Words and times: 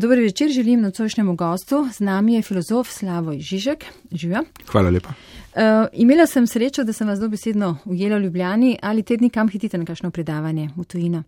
Dober 0.00 0.18
večer, 0.18 0.48
želim 0.48 0.80
nocojšnjemu 0.80 1.34
gostu. 1.36 1.88
Z 1.92 2.00
nami 2.00 2.34
je 2.34 2.42
filozof 2.42 2.88
Slavoj 2.88 3.38
Žižek. 3.40 3.84
Živijo. 4.12 4.40
Hvala 4.66 4.90
lepa. 4.90 5.08
Uh, 5.08 5.88
imela 5.92 6.26
sem 6.26 6.46
srečo, 6.46 6.84
da 6.84 6.92
sem 6.92 7.08
vas 7.08 7.20
dobesedno 7.20 7.76
ujela 7.84 8.16
v 8.16 8.22
Ljubljani. 8.22 8.78
Ali 8.82 9.02
tedni 9.02 9.30
kam 9.30 9.48
hitite 9.48 9.78
na 9.78 9.84
kakšno 9.84 10.10
predavanje 10.10 10.70
v 10.76 10.84
tujino? 10.84 11.22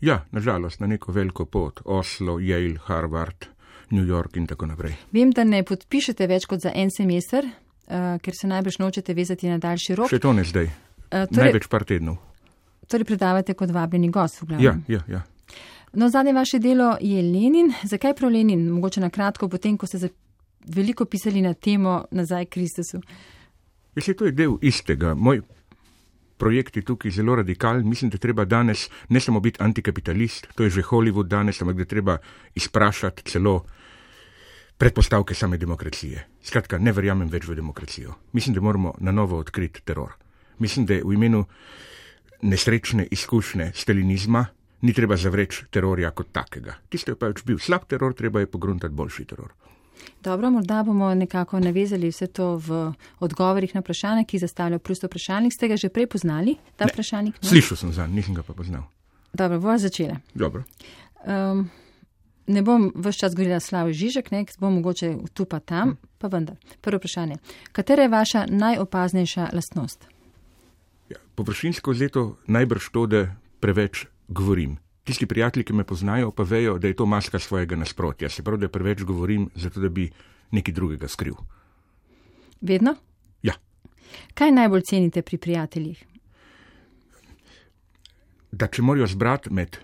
Ja, 0.00 0.24
nažalost, 0.32 0.80
na 0.80 0.86
neko 0.86 1.12
veliko 1.12 1.44
pot. 1.44 1.80
Oslo, 1.84 2.36
Yale, 2.38 2.76
Harvard, 2.84 3.46
New 3.90 4.04
York 4.04 4.36
in 4.36 4.46
tako 4.46 4.66
naprej. 4.66 4.92
Vem, 5.12 5.30
da 5.30 5.44
ne 5.44 5.62
podpišete 5.64 6.26
več 6.26 6.44
kot 6.44 6.60
za 6.60 6.72
en 6.74 6.92
semester, 6.92 7.48
uh, 7.48 8.20
ker 8.20 8.36
se 8.36 8.46
najbrž 8.46 8.78
nočete 8.78 9.14
vezati 9.14 9.48
na 9.48 9.56
daljši 9.58 9.94
rok. 9.94 10.12
Še 10.12 10.20
to 10.20 10.36
ne 10.36 10.44
zdaj. 10.44 10.68
Uh, 10.68 11.24
torej, 11.24 11.46
Največ 11.46 11.72
par 11.72 11.88
tednov. 11.88 12.20
torej 12.84 13.08
predavate 13.08 13.54
kot 13.54 13.70
vabljeni 13.70 14.10
gost. 14.10 14.42
v 14.42 14.46
glavnem. 14.46 14.84
Ja, 14.88 14.98
ja, 14.98 15.04
ja. 15.08 15.24
No, 15.92 16.08
zadnje 16.08 16.32
vaše 16.32 16.58
delo 16.58 16.96
je 17.00 17.22
Lenin. 17.22 17.72
Zakaj 17.82 18.14
prav 18.14 18.30
Lenin? 18.32 18.68
Mogoče 18.70 19.00
na 19.00 19.10
kratko, 19.10 19.48
potem, 19.48 19.78
ko 19.78 19.86
ste 19.86 20.08
veliko 20.66 21.04
pisali 21.04 21.42
na 21.42 21.54
temo 21.54 22.04
nazaj 22.10 22.46
Kristusu. 22.46 23.00
Jaz 23.96 24.08
je 24.08 24.14
to 24.14 24.24
je 24.24 24.32
del 24.32 24.58
istega. 24.62 25.14
Moj 25.14 25.42
projekt 26.38 26.76
je 26.76 26.82
tukaj 26.82 27.10
zelo 27.10 27.34
radikalen. 27.36 27.88
Mislim, 27.88 28.10
da 28.10 28.18
treba 28.18 28.44
danes 28.44 28.88
ne 29.08 29.20
samo 29.20 29.40
biti 29.40 29.62
antikapitalist, 29.62 30.46
to 30.54 30.64
je 30.64 30.70
že 30.70 30.82
Hollywood 30.82 31.28
danes, 31.28 31.62
ampak 31.62 31.76
da 31.76 31.84
treba 31.84 32.18
izprašati 32.54 33.22
celo 33.22 33.64
predpostavke 34.78 35.34
same 35.34 35.58
demokracije. 35.58 36.26
Skratka, 36.42 36.78
ne 36.78 36.92
verjamem 36.92 37.28
več 37.28 37.48
v 37.48 37.54
demokracijo. 37.54 38.14
Mislim, 38.32 38.54
da 38.54 38.60
moramo 38.60 38.94
na 38.98 39.12
novo 39.12 39.38
odkriti 39.38 39.82
teror. 39.84 40.14
Mislim, 40.58 40.86
da 40.86 40.94
je 40.94 41.04
v 41.04 41.12
imenu 41.12 41.44
nesrečne 42.42 43.06
izkušnje 43.10 43.72
stalinizma 43.74 44.46
ni 44.82 44.92
treba 44.92 45.16
zavreči 45.16 45.66
terorja 45.70 46.10
kot 46.10 46.32
takega. 46.32 46.74
Tisto 46.88 47.12
je 47.12 47.16
pač 47.16 47.42
bil 47.44 47.58
slab 47.58 47.84
teror, 47.88 48.14
treba 48.14 48.40
je 48.40 48.46
pogruntati 48.46 48.94
boljši 48.94 49.24
teror. 49.24 49.52
Dobro, 50.24 50.50
morda 50.50 50.82
bomo 50.82 51.14
nekako 51.14 51.60
navezali 51.60 52.08
vse 52.08 52.26
to 52.26 52.56
v 52.56 52.92
odgovorih 53.20 53.74
na 53.74 53.80
vprašanje, 53.80 54.24
ki 54.24 54.38
zastavlja 54.38 54.78
prosto 54.78 55.06
vprašalnik. 55.06 55.52
Ste 55.52 55.68
ga 55.68 55.76
že 55.76 55.88
prej 55.88 56.06
poznali, 56.06 56.56
ta 56.76 56.84
Ne. 56.84 56.92
vprašalnik? 56.92 57.34
Slišal 57.40 57.76
sem 57.76 57.92
za, 57.92 58.06
nisem 58.06 58.34
ga 58.34 58.42
pa 58.42 58.52
poznal. 58.52 58.82
Dobro, 59.32 59.60
bova 59.60 59.78
začela. 59.78 60.16
Dobro. 60.34 60.64
Um, 61.26 61.70
ne 62.46 62.62
bom 62.62 62.92
vse 62.94 63.18
čas 63.18 63.34
govorila 63.34 63.60
Slavoj 63.60 63.92
Žižek, 63.92 64.30
ne, 64.30 64.44
bom 64.58 64.74
mogoče 64.74 65.16
tu 65.34 65.44
pa 65.44 65.60
tam, 65.60 65.96
pa 66.18 66.28
vendar. 66.28 66.56
Prvo 66.80 66.96
vprašanje. 66.96 67.36
Katera 67.72 68.02
je 68.02 68.08
vaša 68.08 68.46
najopaznejša 68.48 69.50
lastnost? 69.52 70.08
Ja, 71.08 71.16
površinsko 71.34 71.90
vzeto 71.90 72.38
najbrž 72.46 72.90
to, 72.92 73.06
da 73.06 73.36
preveč 73.60 74.06
govorim. 74.30 74.78
Tisti 75.04 75.26
prijatelji, 75.26 75.64
ki 75.64 75.72
me 75.72 75.84
poznajo, 75.84 76.30
pa 76.30 76.42
vejo, 76.42 76.78
da 76.78 76.88
je 76.88 76.96
to 76.96 77.06
maska 77.06 77.38
svojega 77.38 77.76
nasprotja. 77.76 78.28
Se 78.28 78.42
pravi, 78.42 78.60
da 78.60 78.68
preveč 78.68 79.02
govorim, 79.02 79.48
zato 79.54 79.80
da 79.80 79.88
bi 79.88 80.10
nekaj 80.50 80.74
drugega 80.74 81.08
skril. 81.08 81.34
Vedno? 82.60 82.94
Ja, 83.42 83.54
Kaj 84.34 84.52
najbolj 84.52 84.82
cenite 84.82 85.22
pri 85.22 85.38
prijateljih? 85.38 86.06
da 88.52 88.66
če 88.66 88.82
morajo 88.82 89.06
zbrati 89.06 89.50
med 89.54 89.76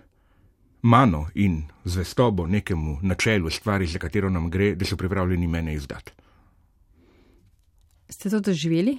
mano 0.83 1.27
in 1.35 1.61
zvestobo 1.85 2.47
nekemu 2.47 2.99
načelu 3.03 3.51
stvari, 3.51 3.87
za 3.87 3.99
katero 3.99 4.31
nam 4.31 4.51
gre, 4.51 4.75
da 4.75 4.85
so 4.85 4.97
pripravljeni 4.97 5.47
mene 5.47 5.75
izdati. 5.75 6.13
Ste 8.09 8.31
to 8.31 8.41
doživeli? 8.41 8.99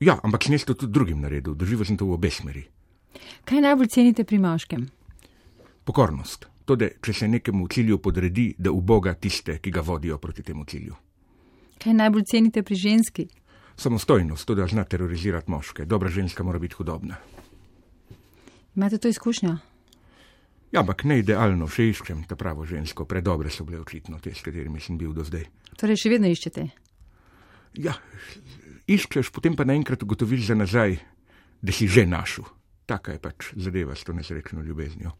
Ja, 0.00 0.18
ampak 0.22 0.44
sem 0.44 0.54
jaz 0.54 0.64
to 0.64 0.74
tudi 0.74 0.92
drugim 0.92 1.20
naredil, 1.20 1.54
doživel 1.54 1.86
sem 1.86 1.96
to 1.96 2.06
v 2.06 2.18
obe 2.18 2.30
smeri. 2.30 2.66
Kaj 3.48 3.60
najbolj 3.64 3.86
cenite 3.88 4.24
pri 4.24 4.38
moškem? 4.38 4.82
Pokornost. 5.84 6.46
To, 6.68 6.74
da 6.76 6.90
če 7.00 7.12
se 7.16 7.28
nekemu 7.32 7.64
cilju 7.72 7.96
podredi, 8.04 8.50
da 8.58 8.68
uboga 8.76 9.14
tiste, 9.16 9.54
ki 9.56 9.70
ga 9.72 9.80
vodijo 9.80 10.18
proti 10.20 10.42
temu 10.44 10.66
cilju. 10.68 10.96
Kaj 11.80 11.94
najbolj 11.96 12.26
cenite 12.28 12.62
pri 12.62 12.76
ženski? 12.76 13.24
Samostojnost, 13.76 14.44
to, 14.44 14.54
da 14.54 14.66
zna 14.68 14.84
terorizirati 14.84 15.50
moške. 15.50 15.86
Dobra 15.88 16.12
ženska 16.12 16.44
mora 16.44 16.58
biti 16.58 16.76
hudobna. 16.76 17.16
Imate 18.76 18.98
to 18.98 19.08
izkušnjo? 19.08 19.56
Ja, 20.72 20.82
ampak 20.82 21.06
ne 21.08 21.18
idealno, 21.22 21.70
še 21.72 21.88
iščem 21.88 22.26
ta 22.28 22.36
pravo 22.36 22.68
žensko, 22.68 23.08
predobre 23.08 23.48
so 23.48 23.64
bile 23.64 23.80
očitno 23.80 24.20
te, 24.20 24.34
s 24.36 24.44
katerimi 24.44 24.84
sem 24.84 25.00
bil 25.00 25.16
do 25.16 25.24
zdaj. 25.24 25.48
Torej, 25.80 26.02
še 26.04 26.12
vedno 26.12 26.28
iščete. 26.28 26.68
Ja, 27.80 27.96
iščeš, 28.84 29.32
potem 29.32 29.56
pa 29.56 29.64
naenkrat 29.64 30.04
ugotoviš 30.04 30.50
za 30.52 30.58
nazaj, 30.58 31.00
da 31.64 31.72
si 31.72 31.88
že 31.88 32.04
našel. 32.04 32.44
Taka 32.88 33.12
je 33.12 33.20
pač 33.20 33.52
zadeva 33.56 33.94
s 33.94 34.08
to 34.08 34.16
nesrečno 34.16 34.62
ljubeznijo. 34.64 35.12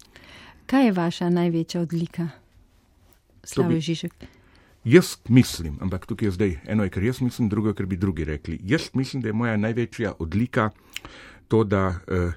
Kaj 0.67 0.87
je 0.89 0.93
vaša 0.97 1.29
največja 1.29 1.85
odlika? 1.85 2.29
Slavoj 3.45 3.81
Žižek. 3.81 4.15
Jaz 4.89 5.17
mislim, 5.29 5.77
ampak 5.81 6.07
tukaj 6.07 6.29
je 6.29 6.33
zdaj 6.33 6.53
eno, 6.65 6.85
je, 6.85 6.91
kar 6.91 7.05
jaz 7.05 7.21
mislim, 7.21 7.49
drugo, 7.49 7.75
kar 7.75 7.87
bi 7.87 7.97
drugi 7.97 8.25
rekli. 8.25 8.61
Jaz 8.65 8.91
mislim, 8.95 9.23
da 9.23 9.29
je 9.29 9.33
moja 9.33 9.57
največja 9.57 10.15
odlika 10.19 10.71
to, 11.49 11.65
da 11.65 11.99
eh, 12.09 12.33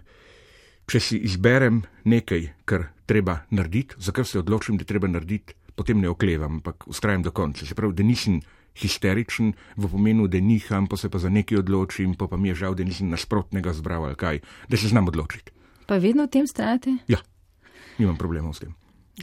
če 0.87 0.99
si 0.99 1.19
izberem 1.27 1.81
nekaj, 2.03 2.49
kar 2.65 2.89
treba 3.05 3.41
narediti, 3.51 3.95
za 3.97 4.11
kar 4.11 4.27
se 4.27 4.39
odločim, 4.39 4.77
da 4.77 4.87
treba 4.87 5.07
narediti, 5.07 5.55
potem 5.75 6.01
ne 6.01 6.09
oklevam, 6.09 6.59
ampak 6.59 6.87
ustrajam 6.87 7.23
do 7.23 7.31
konca. 7.31 7.65
Se 7.65 7.75
pravi, 7.75 7.95
da 7.95 8.03
nisem 8.03 8.41
histeričen 8.73 9.53
v 9.75 9.87
pomenu, 9.87 10.27
da 10.27 10.39
niham, 10.39 10.87
pa 10.87 10.97
se 10.97 11.09
pa 11.09 11.19
za 11.19 11.29
nekaj 11.29 11.57
odločim, 11.57 12.15
pa, 12.15 12.27
pa 12.27 12.37
mi 12.37 12.51
je 12.51 12.55
žal, 12.55 12.75
da 12.75 12.83
nisem 12.83 13.09
nasprotnega 13.09 13.73
zbral 13.73 14.05
ali 14.05 14.15
kaj, 14.15 14.39
da 14.69 14.77
se 14.77 14.87
znam 14.87 15.07
odločiti. 15.07 15.51
Pa 15.85 15.97
vedno 15.97 16.23
v 16.23 16.31
tem 16.31 16.47
strajate? 16.47 17.03
Ja, 17.07 17.19
nimam 17.99 18.17
problemov 18.17 18.55
s 18.55 18.63
tem. 18.63 18.75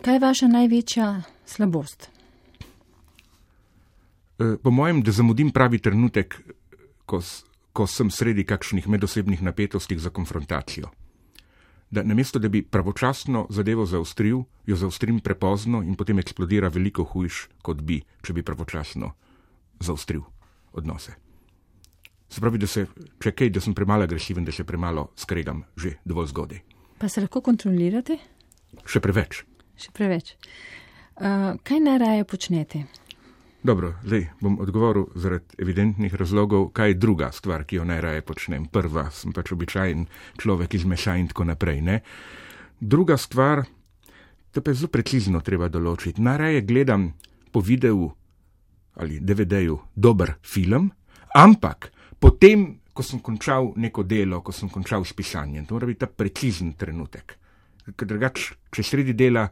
Kaj 0.05 0.15
je 0.15 0.21
vaša 0.21 0.47
največja 0.53 1.07
slabost? 1.49 2.11
Eh, 4.39 4.57
Po 4.63 4.71
mojem, 4.71 5.03
da 5.03 5.13
zamudim 5.13 5.51
pravi 5.51 5.79
trenutek, 5.79 6.37
ko, 7.07 7.23
ko 7.73 7.87
sem 7.87 8.11
sredi 8.11 8.45
kakšnih 8.45 8.89
medosebnih 8.89 9.43
napetosti 9.43 9.99
za 9.99 10.11
konfrontacijo. 10.11 10.93
Da 11.91 12.05
namesto, 12.05 12.39
da 12.39 12.53
bi 12.53 12.61
pravočasno 12.63 13.47
zadevo 13.49 13.87
zaostril, 13.89 14.45
jo 14.69 14.77
zaostrim 14.77 15.21
prepozno 15.25 15.81
in 15.83 15.97
potem 15.97 16.19
eksplodira 16.21 16.69
veliko 16.69 17.05
hujš, 17.05 17.49
kot 17.65 17.81
bi, 17.81 18.03
če 18.21 18.37
bi 18.37 18.45
pravočasno 18.45 19.15
zaostril 19.81 20.23
odnose. 20.73 21.15
Se 22.29 22.41
pravi, 22.41 22.59
da 22.59 22.67
se, 22.67 22.87
če 23.23 23.33
kaj, 23.33 23.51
da 23.57 23.61
sem 23.65 23.75
premalo 23.75 24.05
agresiven, 24.05 24.45
da 24.45 24.53
se 24.53 24.65
premalo 24.65 25.09
skregam 25.17 25.65
že 25.77 25.97
dovolj 26.05 26.29
zgodaj. 26.35 26.61
Pa 26.99 27.09
se 27.09 27.23
lahko 27.25 27.41
kontrolirate? 27.41 28.19
Še 28.85 29.01
preveč. 29.01 29.45
Še 29.79 29.95
preveč. 29.95 30.35
Uh, 31.19 31.57
kaj 31.65 31.81
najraje 31.81 32.27
počnete? 32.29 32.85
Dobro, 33.63 33.95
zdaj 34.05 34.29
bom 34.41 34.59
odgovoril 34.63 35.09
zaradi 35.19 35.59
evidentnih 35.59 36.15
razlogov, 36.15 36.69
kaj 36.71 36.93
je 36.93 36.95
druga 36.95 37.33
stvar, 37.33 37.65
ki 37.67 37.81
jo 37.81 37.85
najraje 37.85 38.23
počnem. 38.23 38.69
Prva, 38.71 39.09
sem 39.11 39.35
pač 39.35 39.51
običajen 39.53 40.07
človek 40.39 40.75
iz 40.79 40.85
mesa 40.87 41.17
in 41.19 41.27
tako 41.29 41.49
naprej. 41.49 41.83
Ne? 41.83 41.97
Druga 42.79 43.17
stvar, 43.19 43.65
to 44.55 44.63
pa 44.63 44.71
je 44.71 44.79
zelo 44.83 44.93
precizno 44.95 45.43
treba 45.43 45.67
določiti. 45.69 46.23
Najraje 46.23 46.63
gledam 46.71 47.11
po 47.51 47.61
videu 47.61 48.13
ali 48.99 49.21
DVD-ju 49.21 49.79
dober 49.95 50.35
film, 50.43 50.91
ampak 51.35 51.93
potem, 52.19 52.81
ko 52.93 53.03
sem 53.03 53.21
končal 53.23 53.73
neko 53.77 54.03
delo, 54.03 54.43
ko 54.43 54.53
sem 54.53 54.69
končal 54.69 55.05
s 55.05 55.15
pisanjem, 55.15 55.67
to 55.67 55.77
mora 55.77 55.87
biti 55.87 56.03
ta 56.03 56.11
precizen 56.11 56.75
trenutek. 56.79 57.39
Ker 57.97 58.09
drugače, 58.09 58.55
če 58.75 58.85
sredi 58.85 59.15
dela 59.17 59.47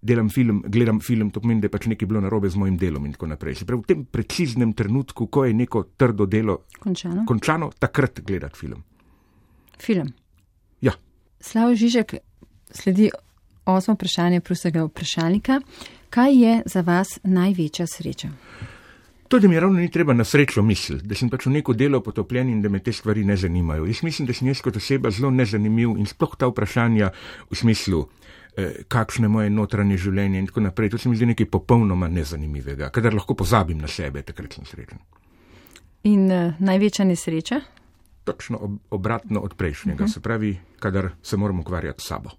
delam 0.00 0.30
film, 0.32 0.62
gledam 0.66 1.00
film, 1.00 1.30
to 1.30 1.40
pomeni, 1.40 1.60
da 1.60 1.68
je 1.68 1.74
pač 1.74 1.86
nekaj 1.92 2.08
bilo 2.08 2.22
narobe 2.24 2.48
z 2.50 2.56
mojim 2.56 2.78
delom 2.80 3.04
in 3.06 3.12
tako 3.12 3.28
naprej. 3.28 3.60
Se 3.60 3.66
pravi, 3.68 3.82
v 3.82 3.90
tem 3.90 4.04
preciznem 4.08 4.72
trenutku, 4.72 5.26
ko 5.28 5.44
je 5.44 5.54
neko 5.54 5.84
trdo 6.00 6.26
delo 6.26 6.62
Končano? 6.80 7.26
končano, 7.28 7.70
takrat 7.78 8.22
gledati 8.24 8.56
film. 8.56 8.82
Film. 9.80 10.08
Ja, 10.80 10.96
Slavoj 11.40 11.76
Žižek, 11.76 12.14
sledi 12.72 13.10
osmo 13.68 13.94
vprašanje 13.94 14.40
prostega 14.40 14.84
vprašalnika. 14.84 15.60
Kaj 16.10 16.42
je 16.42 16.62
za 16.66 16.80
vas 16.80 17.18
največja 17.22 17.86
sreča? 17.86 18.28
to, 19.30 19.38
da 19.38 19.48
mi 19.48 19.60
ravno 19.60 19.80
ni 19.80 19.90
treba 19.90 20.12
na 20.12 20.24
srečo 20.24 20.62
misliti, 20.62 21.06
da 21.06 21.14
sem 21.14 21.28
pač 21.30 21.44
v 21.46 21.52
neko 21.54 21.72
delo 21.78 22.00
potopljen 22.02 22.48
in 22.50 22.62
da 22.62 22.68
me 22.68 22.80
te 22.82 22.90
stvari 22.92 23.22
ne 23.24 23.36
zanimajo. 23.38 23.84
Jaz 23.86 24.02
mislim, 24.02 24.26
da 24.26 24.34
sem 24.34 24.48
jaz 24.48 24.58
kot 24.60 24.76
oseba 24.76 25.10
zelo 25.14 25.28
nezanimiv 25.30 25.92
in 26.02 26.06
sploh 26.10 26.32
ta 26.36 26.48
vprašanja 26.50 27.12
v 27.50 27.56
smislu, 27.56 28.00
eh, 28.56 28.80
kakšno 28.88 29.28
je 29.28 29.30
moje 29.30 29.52
notranje 29.54 30.00
življenje 30.02 30.38
in 30.38 30.48
tako 30.50 30.64
naprej, 30.64 30.90
to 30.90 30.98
se 30.98 31.08
mi 31.08 31.16
zdi 31.16 31.28
nekaj 31.30 31.46
popolnoma 31.46 32.08
nezanimivega, 32.08 32.88
kadar 32.90 33.14
lahko 33.14 33.36
pozabim 33.38 33.78
na 33.78 33.88
sebe, 33.88 34.22
takrat 34.26 34.56
sem 34.58 34.66
srečen. 34.66 34.98
In 36.10 36.24
uh, 36.26 36.58
največja 36.58 37.06
nesreča? 37.06 37.60
Točno 38.24 38.58
ob, 38.58 38.80
obratno 38.90 39.40
od 39.40 39.54
prejšnjega, 39.54 40.04
uh 40.04 40.10
-huh. 40.10 40.14
se 40.14 40.20
pravi, 40.20 40.58
kadar 40.78 41.10
se 41.22 41.36
moramo 41.36 41.60
ukvarjati 41.60 42.02
s 42.02 42.06
sabo. 42.06 42.30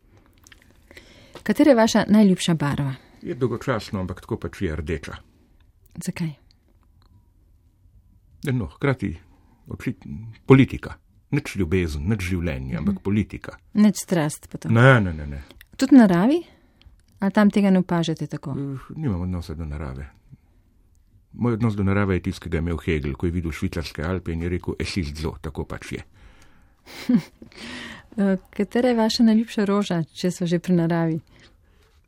Katera 1.44 1.72
je 1.72 1.76
vaša 1.76 2.04
najljubša 2.08 2.54
barva? 2.54 3.11
Je 3.22 3.36
dolgočasno, 3.36 4.00
ampak 4.02 4.22
tako 4.22 4.38
pač 4.42 4.62
je 4.62 4.76
rdeča. 4.76 5.18
Zakaj? 6.06 6.32
No, 8.52 8.66
hkrati 8.68 9.18
očitno 9.68 10.34
politika. 10.46 10.96
Nič 11.32 11.56
ljubezen, 11.56 12.10
nič 12.10 12.26
življenje, 12.28 12.76
ampak 12.78 13.00
politika. 13.04 13.56
Neč 13.74 14.02
strast. 14.04 14.50
Ne, 14.66 15.00
ne, 15.00 15.14
ne. 15.14 15.28
ne. 15.28 15.44
Tudi 15.80 15.96
naravi? 15.96 16.42
Ali 17.22 17.32
tam 17.32 17.52
tega 17.54 17.70
ne 17.72 17.80
opažate 17.80 18.28
tako? 18.28 18.56
Eh, 18.58 18.90
Nimam 18.98 19.22
odnosa 19.22 19.56
do 19.56 19.66
narave. 19.66 20.10
Moj 21.34 21.54
odnos 21.54 21.78
do 21.80 21.86
narave 21.88 22.18
je 22.18 22.26
tisti, 22.28 22.44
ki 22.44 22.50
ga 22.50 22.58
je 22.58 22.66
imel 22.66 22.80
Hegel, 22.84 23.14
ko 23.16 23.30
je 23.30 23.32
videl 23.32 23.54
švicarske 23.56 24.04
Alpe 24.04 24.34
in 24.34 24.42
je 24.44 24.50
rekel: 24.50 24.76
Esi 24.80 25.04
zlo, 25.08 25.38
tako 25.42 25.66
pač 25.66 25.94
je. 25.98 26.04
Eh, 28.20 28.36
Katera 28.52 28.90
je 28.90 28.96
vaša 28.96 29.24
najljubša 29.24 29.66
roža, 29.66 30.02
če 30.04 30.32
so 30.36 30.44
že 30.46 30.58
pri 30.60 30.74
naravi? 30.76 31.22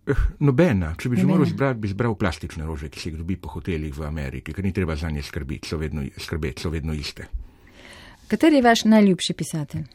Eh, 0.04 0.24
Nobena, 0.44 0.92
če 1.00 1.10
bi 1.10 1.18
že 1.22 1.26
moral 1.28 1.48
izbrati, 1.48 1.80
bi 1.80 1.88
izbral 1.88 2.18
plastične 2.20 2.66
rože, 2.68 2.90
ki 2.92 3.00
se 3.00 3.10
jih 3.10 3.18
dobi 3.22 3.38
po 3.40 3.54
hotelih 3.54 3.94
v 3.96 4.04
Ameriki, 4.04 4.52
ker 4.52 4.66
ni 4.66 4.74
treba 4.76 4.98
za 5.00 5.10
nje 5.10 5.24
skrbeti, 5.24 5.70
so 5.70 5.80
vedno, 5.80 6.04
skrbeti, 6.18 6.62
so 6.62 6.72
vedno 6.74 6.94
iste. 6.94 7.30
Kateri 8.28 8.60
je 8.60 8.66
vaš 8.66 8.84
najljubši 8.92 9.34
pisatelj? 9.34 9.86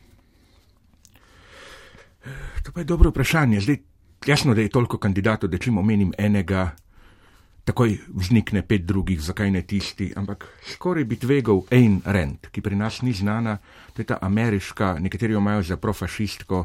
To 2.64 2.72
pa 2.72 2.81
je 2.81 2.88
dobro 2.88 3.10
vprašanje. 3.10 3.60
Zdaj, 3.60 3.78
jasno, 4.26 4.55
da 4.55 4.64
je 4.64 4.72
toliko 4.72 4.99
kandidatov, 4.99 5.50
da 5.50 5.58
čim 5.58 5.78
omenim 5.78 6.12
enega, 6.19 6.70
takoj 7.69 7.99
vznikne 8.08 8.62
pet 8.64 8.88
drugih, 8.88 9.20
zakaj 9.20 9.50
ne 9.50 9.62
tisti, 9.62 10.12
ampak 10.16 10.49
skoraj 10.72 11.04
bi 11.04 11.20
tvegal 11.20 11.66
Ayn 11.69 12.00
Rand, 12.04 12.49
ki 12.49 12.64
pri 12.64 12.76
nas 12.81 13.02
ni 13.04 13.12
znana, 13.12 13.58
to 13.93 14.00
je 14.00 14.08
ta 14.08 14.19
ameriška, 14.25 14.96
nekateri 15.04 15.37
jo 15.37 15.44
imajo 15.44 15.62
za 15.62 15.76
profašistko, 15.76 16.64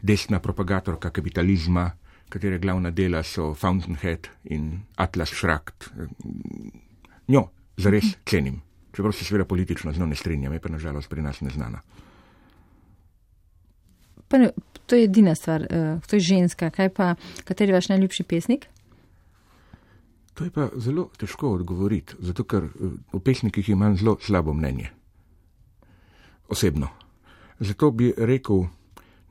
desna 0.00 0.40
propagatorka 0.40 1.10
kapitalizma, 1.10 1.90
katere 2.28 2.58
glavna 2.58 2.90
dela 2.90 3.22
so 3.22 3.54
Fountainhead 3.54 4.28
in 4.44 4.80
Atlas 4.96 5.30
Shrugged. 5.34 5.88
Njo 7.28 7.48
zares 7.76 8.04
cenim, 8.26 8.60
čeprav 8.92 9.12
se 9.12 9.24
seveda 9.24 9.44
politično 9.44 9.92
z 9.92 9.98
njo 9.98 10.06
ne 10.06 10.14
strinjam, 10.14 10.52
je 10.52 10.60
pa 10.60 10.68
nažalost 10.68 11.08
pri 11.08 11.22
nas 11.22 11.40
neznana. 11.40 11.80
Pa 14.28 14.38
ne, 14.38 14.50
to 14.86 14.96
je 14.96 15.04
edina 15.04 15.34
stvar, 15.34 15.60
uh, 15.62 16.02
to 16.06 16.16
je 16.16 16.20
ženska. 16.20 16.70
Kaj 16.70 16.88
pa, 16.88 17.14
kateri 17.44 17.72
je 17.72 17.74
vaš 17.74 17.88
najljubši 17.88 18.24
pesnik? 18.24 18.66
To 20.34 20.44
je 20.44 20.50
pa 20.50 20.68
zelo 20.76 21.08
težko 21.18 21.50
odgovoriti, 21.50 22.14
zato 22.20 22.44
ker 22.44 22.68
eh, 22.68 22.90
o 23.12 23.18
pesnikih 23.18 23.68
imam 23.68 23.96
zelo 23.96 24.16
slabo 24.20 24.54
mnenje. 24.54 24.90
Osebno. 26.48 26.88
Zato 27.58 27.90
bi 27.90 28.12
rekel, 28.16 28.68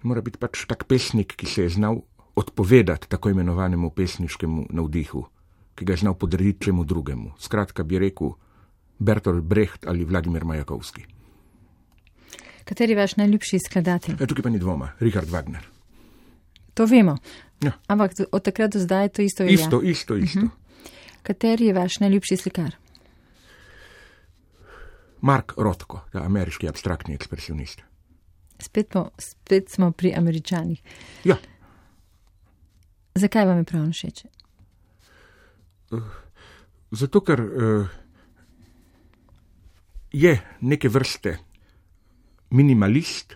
mora 0.04 0.22
biti 0.22 0.38
pač 0.38 0.66
tak 0.68 0.84
pesnik, 0.84 1.36
ki 1.40 1.48
se 1.48 1.64
je 1.64 1.70
znal 1.78 2.02
odpovedati 2.38 3.10
tako 3.10 3.30
imenovanemu 3.30 3.90
pesniškemu 3.90 4.66
navdihu, 4.70 5.26
ki 5.76 5.86
ga 5.86 5.94
je 5.94 5.98
znal 5.98 6.14
podrediti 6.14 6.66
čemu 6.66 6.84
drugemu. 6.84 7.32
Skratka 7.40 7.84
bi 7.84 8.00
rekel 8.00 8.30
Bertolt 9.00 9.44
Brecht 9.44 9.88
ali 9.88 10.06
Vladimir 10.06 10.46
Majakovski. 10.46 11.06
Kateri 12.64 12.92
je 12.92 12.98
vaš 12.98 13.16
najljubši 13.16 13.60
skladatelj? 13.60 14.16
E, 14.20 14.28
tukaj 14.28 14.44
pa 14.44 14.50
ni 14.50 14.60
dvoma, 14.60 14.92
Richard 15.00 15.30
Wagner. 15.30 15.66
To 16.74 16.86
vemo. 16.86 17.18
Ja. 17.64 17.72
Ampak 17.88 18.12
od 18.32 18.44
takrat 18.44 18.72
do 18.74 18.80
zdaj 18.80 19.10
to 19.10 19.22
isto 19.22 19.44
velja. 19.44 19.54
Isto, 19.54 19.82
isto, 19.82 20.16
isto. 20.16 20.40
Uh 20.40 20.46
-huh. 20.46 20.50
Kateri 21.24 21.66
je 21.66 21.74
vaš 21.74 22.00
najljubši 22.00 22.38
slikar? 22.38 22.76
Mark 25.22 25.54
Rothko, 25.58 26.02
ta 26.12 26.22
ameriški 26.24 26.70
abstraktni 26.70 27.16
ekspresionist. 27.16 27.82
Spet, 28.60 28.90
po, 28.90 29.10
spet 29.18 29.70
smo 29.70 29.92
pri 29.92 30.14
američanih. 30.14 30.82
Ja, 31.24 31.38
Zakaj 33.18 33.46
vam 33.46 33.58
je 33.58 33.64
prav 33.64 33.88
všeč? 33.92 34.26
Zato, 36.92 37.22
ker 37.22 37.42
uh, 37.42 37.88
je 40.12 40.34
neke 40.62 40.90
vrste 40.90 41.38
minimalist, 42.50 43.36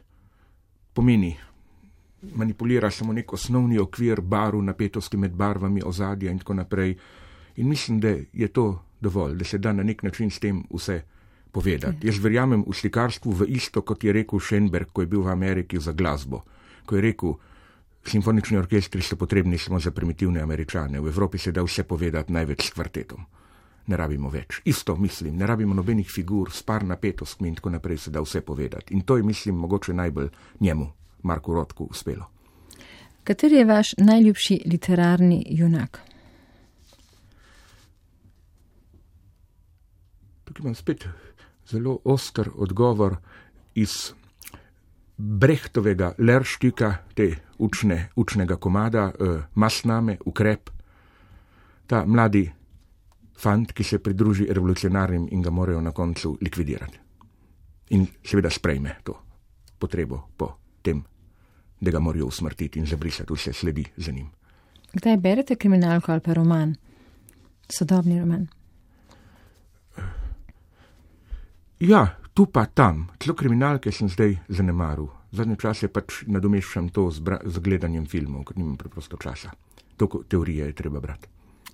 pomeni, 0.94 1.32
manipulira 2.36 2.92
samo 2.92 3.14
nek 3.14 3.34
osnovni 3.34 3.80
okvir 3.80 4.22
barv, 4.22 4.62
napetosti 4.64 5.18
med 5.18 5.36
barvami, 5.36 5.82
ozadja 5.86 6.32
in 6.32 6.40
tako 6.40 6.54
naprej. 6.54 6.96
In 7.56 7.68
mislim, 7.70 8.00
da 8.00 8.16
je 8.34 8.48
to 8.48 8.84
dovolj, 9.02 9.36
da 9.36 9.46
se 9.46 9.58
da 9.58 9.74
na 9.74 9.84
nek 9.84 10.04
način 10.04 10.32
s 10.32 10.40
tem 10.40 10.64
vse 10.74 11.02
povedati. 11.52 12.08
Jaz 12.08 12.20
verjamem 12.24 12.64
v 12.68 12.74
slikarstvu 12.74 13.32
v 13.32 13.46
isto, 13.48 13.82
kot 13.82 14.04
je 14.04 14.14
rekel 14.14 14.40
Schenberg, 14.40 14.92
ko 14.94 15.02
je 15.02 15.08
bil 15.08 15.24
v 15.24 15.32
Ameriki 15.32 15.80
za 15.80 15.92
glasbo. 15.92 16.44
Ko 16.86 16.96
je 16.96 17.02
rekel, 17.02 17.34
simfonični 18.08 18.58
orkestri 18.58 19.02
so 19.02 19.16
potrebni 19.16 19.58
samo 19.58 19.80
za 19.80 19.92
primitivne 19.92 20.42
američane, 20.42 21.00
v 21.00 21.08
Evropi 21.08 21.38
se 21.38 21.52
da 21.52 21.64
vse 21.64 21.84
povedati 21.84 22.34
največ 22.34 22.68
s 22.68 22.74
kvartetom. 22.74 23.26
Ne 23.88 23.98
rabimo 23.98 24.30
več. 24.30 24.62
Isto 24.66 24.96
mislim, 24.96 25.38
ne 25.38 25.48
rabimo 25.48 25.74
nobenih 25.74 26.10
figur, 26.10 26.52
s 26.52 26.64
par 26.64 26.84
napetostmi 26.84 27.50
in 27.50 27.56
tako 27.56 27.70
naprej 27.70 27.98
se 27.98 28.12
da 28.12 28.22
vse 28.22 28.42
povedati. 28.42 28.94
In 28.94 29.02
to 29.02 29.18
je, 29.18 29.24
mislim, 29.24 29.56
mogoče 29.56 29.94
najbolj 29.94 30.30
njemu, 30.60 30.92
Marku 31.24 31.54
Rotku, 31.54 31.88
uspelo. 31.92 32.30
Kateri 33.24 33.56
je 33.56 33.66
vaš 33.66 33.94
najljubši 33.98 34.62
literarni 34.66 35.44
junak? 35.50 36.00
Tukaj 40.46 40.62
imam 40.62 40.76
spet 40.76 41.06
zelo 41.68 42.00
oster 42.04 42.50
odgovor 42.56 43.16
iz 43.76 44.14
Brehtovega 45.18 46.14
Lerštika, 46.18 46.96
te 47.14 47.36
učne, 47.62 48.10
učnega 48.16 48.56
komada, 48.56 49.12
uh, 49.20 49.44
Masname, 49.56 50.18
ukrep. 50.26 50.70
Ta 51.88 52.04
mladi 52.06 52.46
fant, 53.38 53.74
ki 53.74 53.84
se 53.84 54.00
pridruži 54.00 54.48
revolucionarjem 54.50 55.28
in 55.32 55.42
ga 55.42 55.50
morajo 55.50 55.82
na 55.82 55.92
koncu 55.92 56.38
likvidirati. 56.42 57.00
In 57.90 58.08
seveda 58.24 58.50
sprejme 58.50 58.96
to 59.04 59.18
potrebo 59.80 60.28
po 60.38 60.54
tem, 60.82 61.04
da 61.82 61.92
ga 61.92 62.00
morajo 62.00 62.26
usmrtiti 62.30 62.80
in 62.80 62.86
zabrisati 62.86 63.34
vse 63.34 63.54
sledi 63.54 63.86
za 63.98 64.12
njim. 64.12 64.30
Kdaj 64.94 65.18
berete 65.18 65.56
kriminalko 65.56 66.12
ali 66.12 66.22
pa 66.22 66.34
roman? 66.34 66.76
Sodobni 67.70 68.20
roman. 68.20 68.48
Ja, 71.80 72.08
tu 72.34 72.46
pa 72.46 72.66
tam, 72.66 73.08
celo 73.20 73.36
kriminalke 73.36 73.92
sem 73.92 74.10
zdaj 74.10 74.36
zanemaril. 74.48 75.08
Zadnje 75.32 75.56
čase 75.64 75.88
pač 75.88 76.24
nadomeščam 76.28 76.90
to 76.92 77.08
z, 77.12 77.24
z 77.24 77.64
gledanjem 77.64 78.06
filmov, 78.06 78.50
ker 78.50 78.58
nimam 78.60 78.76
preprosto 78.80 79.16
časa. 79.16 79.54
Toliko 79.96 80.24
teorije 80.28 80.68
je 80.68 80.76
treba 80.76 81.00
brati. 81.00 81.30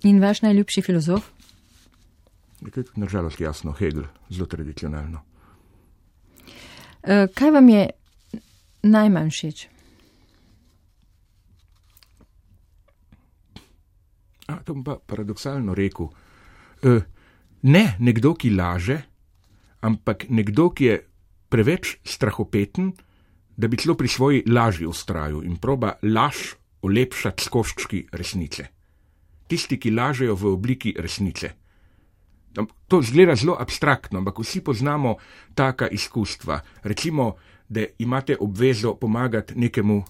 In 0.06 0.20
vaš 0.22 0.44
najljubši 0.46 0.82
filozof? 0.82 1.30
Tudi 2.62 2.86
nažalost 2.94 3.40
jasno, 3.40 3.72
Hegel, 3.72 4.06
zelo 4.30 4.46
tradicionalno. 4.46 5.22
Uh, 7.02 7.26
kaj 7.34 7.50
vam 7.54 7.68
je 7.68 7.82
najmanj 8.82 9.30
všeč? 9.34 9.66
A, 14.48 14.62
to 14.64 14.72
bom 14.72 14.84
pa 14.84 14.96
paradoksalno 14.96 15.74
rekel. 15.76 16.08
E, 16.80 17.00
ne 17.68 17.84
nekdo, 18.00 18.32
ki 18.32 18.54
laže, 18.56 18.96
ampak 19.84 20.24
nekdo, 20.32 20.70
ki 20.72 20.84
je 20.88 20.94
preveč 21.52 21.98
strahopeten, 22.00 22.94
da 23.58 23.68
bi 23.68 23.76
celo 23.76 23.94
pri 23.98 24.08
svoji 24.08 24.42
laži 24.46 24.86
ustrajal 24.86 25.42
in 25.44 25.56
proba 25.58 25.96
laž 26.02 26.54
olepšati 26.82 27.44
s 27.44 27.48
koščki 27.50 28.04
resnice. 28.12 28.66
Tisti, 29.50 29.78
ki 29.80 29.90
lažejo 29.90 30.34
v 30.34 30.52
obliki 30.52 30.94
resnice. 30.98 31.50
Am- 32.56 32.68
To 32.88 33.02
zgleda 33.02 33.34
zelo 33.36 33.56
abstraktno, 33.60 34.18
ampak 34.18 34.38
vsi 34.38 34.60
poznamo 34.64 35.16
taka 35.54 35.88
izkustva. 35.88 36.60
Recimo, 36.82 37.34
da 37.68 37.84
imate 37.98 38.36
obvezo 38.40 38.94
pomagati 38.94 39.58
nekemu 39.58 40.04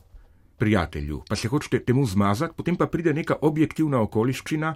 prijatelju, 0.58 1.22
pa 1.28 1.36
se 1.36 1.48
hočete 1.48 1.80
temu 1.84 2.06
zmazati, 2.06 2.54
potem 2.56 2.76
pa 2.76 2.86
pride 2.86 3.14
neka 3.14 3.36
objektivna 3.42 4.00
okoliščina, 4.00 4.74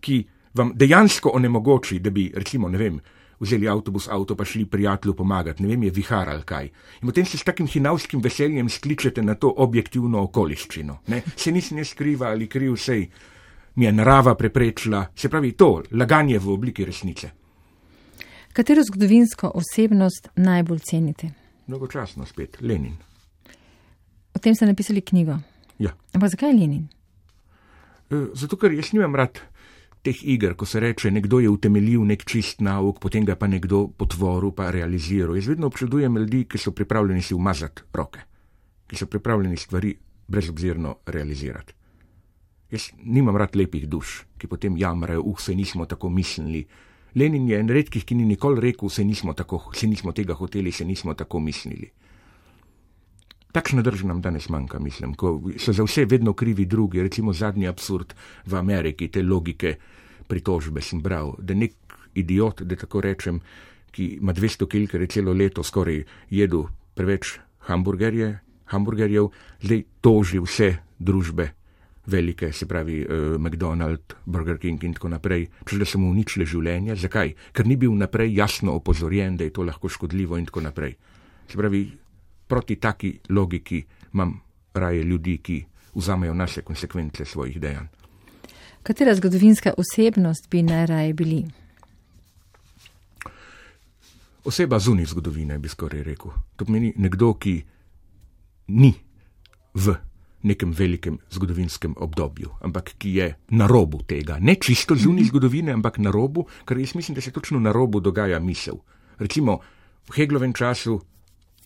ki 0.00 0.24
vam 0.54 0.72
dejansko 0.74 1.30
onemogoči, 1.34 1.98
da 1.98 2.10
bi, 2.10 2.32
recimo, 2.34 2.68
ne 2.68 2.78
vem, 2.78 3.00
vzeli 3.42 3.68
avtobus, 3.68 4.06
avto 4.08 4.36
pa 4.38 4.44
šli 4.44 4.64
prijatelju 4.70 5.14
pomagati, 5.18 5.62
ne 5.62 5.68
vem, 5.68 5.82
je 5.82 5.90
vihar 5.90 6.30
ali 6.30 6.46
kaj. 6.46 6.70
In 7.02 7.08
potem 7.08 7.26
se 7.26 7.38
s 7.38 7.44
takim 7.44 7.66
hinavskim 7.66 8.22
veseljem 8.22 8.68
skličete 8.70 9.22
na 9.22 9.34
to 9.34 9.50
objektivno 9.56 10.22
okoliščino. 10.22 10.98
Ne? 11.06 11.22
Se 11.36 11.52
nisem 11.52 11.82
jaz 11.82 11.94
kriva 11.98 12.30
ali 12.30 12.48
kriv, 12.48 12.76
sej 12.76 13.08
mi 13.74 13.84
je 13.84 13.92
narava 13.92 14.34
preprečila, 14.34 15.06
se 15.16 15.28
pravi 15.28 15.52
to, 15.52 15.82
laganje 15.90 16.38
v 16.38 16.50
obliki 16.52 16.84
resnice. 16.84 17.30
Katero 18.52 18.82
zgodovinsko 18.84 19.50
osebnost 19.54 20.28
najbolj 20.36 20.78
cenite? 20.78 21.30
Mnogočasno 21.66 22.26
spet, 22.26 22.58
Lenin. 22.60 22.96
O 24.34 24.38
tem 24.38 24.54
ste 24.54 24.66
napisali 24.66 25.00
knjigo. 25.00 25.38
Ja. 25.78 25.94
Ampak 26.12 26.30
zakaj 26.30 26.52
Lenin? 26.52 26.88
E, 28.10 28.26
Zato, 28.34 28.58
ker 28.60 28.72
jaz 28.76 28.92
nimam 28.92 29.16
rad 29.16 29.40
teh 30.02 30.24
iger, 30.26 30.54
ko 30.58 30.66
se 30.66 30.80
reče, 30.80 31.10
nekdo 31.10 31.38
je 31.40 31.50
utemeljil 31.50 32.04
nek 32.06 32.24
čist 32.26 32.60
nauk, 32.60 32.98
potem 33.00 33.24
ga 33.24 33.36
pa 33.38 33.46
nekdo 33.46 33.86
potvoril, 33.88 34.50
pa 34.50 34.70
realiziral. 34.74 35.36
Jaz 35.38 35.52
vedno 35.52 35.70
občudujem 35.70 36.16
ljudi, 36.18 36.44
ki 36.44 36.58
so 36.58 36.72
pripravljeni 36.74 37.22
si 37.22 37.34
umazati 37.34 37.86
roke, 37.94 38.24
ki 38.86 38.98
so 38.98 39.06
pripravljeni 39.06 39.56
stvari 39.56 39.94
brezobzirno 40.28 40.96
realizirati. 41.06 41.74
Jaz 42.72 42.88
nimam 43.04 43.36
rad 43.36 43.56
lepih 43.56 43.88
duš, 43.88 44.22
ki 44.38 44.48
potem 44.48 44.76
jamrajo, 44.76 45.22
uh, 45.22 45.40
se 45.40 45.54
nismo 45.54 45.86
tako 45.86 46.10
mislili. 46.10 46.64
Lenin 47.14 47.48
je 47.48 47.58
en 47.60 47.68
redkih, 47.68 48.04
ki 48.04 48.14
ni 48.14 48.24
nikoli 48.24 48.60
rekel, 48.60 48.88
se 48.88 49.04
nismo, 49.04 49.34
tako, 49.36 49.70
se 49.76 49.86
nismo 49.86 50.12
tega 50.12 50.34
hoteli, 50.34 50.72
se 50.72 50.84
nismo 50.84 51.14
tako 51.14 51.40
mislili. 51.40 51.90
Takšna 53.52 53.82
drža 53.82 54.08
nam 54.08 54.20
danes 54.24 54.48
manjka, 54.48 54.78
mislim, 54.80 55.14
ko 55.14 55.34
so 55.60 55.72
za 55.76 55.84
vse 55.84 56.06
vedno 56.08 56.32
krivi 56.32 56.64
drugi, 56.64 57.02
recimo 57.02 57.32
zadnji 57.32 57.68
absurd 57.68 58.14
v 58.46 58.56
Ameriki, 58.56 59.08
te 59.08 59.22
logike 59.22 59.74
pritožbe 60.28 60.80
sem 60.80 61.02
bral, 61.02 61.34
da 61.38 61.54
nek 61.54 61.76
idiot, 62.14 62.62
da 62.62 62.76
tako 62.76 63.02
rečem, 63.04 63.40
ki 63.92 64.06
ima 64.22 64.32
200 64.32 64.66
kg, 64.66 64.88
ker 64.88 65.04
je 65.04 65.10
celo 65.12 65.32
leto 65.36 65.62
skoraj 65.62 66.00
jedel 66.30 66.64
preveč 66.96 67.36
hamburgerje, 67.68 68.38
hamburgerjev, 68.72 69.28
zdaj 69.60 69.84
toži 70.00 70.40
vse 70.40 70.70
družbe, 70.98 71.50
velike, 72.06 72.52
se 72.52 72.66
pravi 72.66 73.02
uh, 73.04 73.36
McDonald's, 73.36 74.16
Burger 74.24 74.58
King 74.58 74.82
in 74.84 74.94
tako 74.96 75.12
naprej, 75.12 75.46
če 75.68 75.78
da 75.78 75.86
so 75.86 76.00
mu 76.00 76.10
uničile 76.10 76.46
življenje. 76.48 76.96
Zakaj? 77.04 77.34
Ker 77.52 77.68
ni 77.68 77.76
bil 77.76 77.92
naprej 77.94 78.32
jasno 78.34 78.74
opozorjen, 78.80 79.36
da 79.36 79.44
je 79.44 79.54
to 79.54 79.66
lahko 79.66 79.92
škodljivo 79.92 80.40
in 80.40 80.48
tako 80.48 80.64
naprej. 80.64 80.96
Se 81.50 81.58
pravi, 81.58 81.84
proti 82.52 82.76
taki 82.76 83.18
logiki 83.28 83.84
imam 84.12 84.40
raje 84.74 85.02
ljudi, 85.02 85.38
ki 85.38 85.64
vzamejo 85.94 86.34
naše 86.34 86.62
konsekvence 86.62 87.24
svojih 87.24 87.60
dejanj. 87.60 87.86
Katera 88.82 89.14
zgodovinska 89.14 89.72
osebnost 89.76 90.50
bi 90.50 90.62
najraje 90.62 91.12
bili? 91.12 91.44
Oseba 94.44 94.78
zunaj 94.78 95.04
zgodovine, 95.04 95.58
bi 95.58 95.68
skoraj 95.68 96.02
rekel. 96.02 96.30
To 96.56 96.64
pomeni 96.64 96.92
nekdo, 96.96 97.32
ki 97.34 97.62
ni 98.68 98.92
v 99.74 99.94
nekem 100.42 100.74
velikem 100.76 101.16
zgodovinskem 101.30 101.94
obdobju, 101.96 102.50
ampak 102.60 102.92
ki 102.98 103.14
je 103.14 103.30
na 103.48 103.66
robu 103.66 104.02
tega. 104.02 104.36
Ne 104.40 104.58
čisto 104.60 104.94
zunaj 104.94 105.30
zgodovine, 105.30 105.72
ampak 105.72 105.98
na 105.98 106.12
robu, 106.12 106.44
ker 106.68 106.76
jaz 106.78 106.92
mislim, 106.94 107.14
da 107.14 107.24
se 107.24 107.32
točno 107.32 107.60
na 107.60 107.72
robu 107.72 108.00
dogaja 108.00 108.40
misel. 108.40 108.76
Recimo 109.18 109.60
v 110.10 110.20
Heglovem 110.20 110.52
času 110.52 111.00